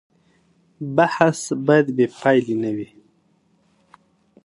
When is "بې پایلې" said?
1.97-2.55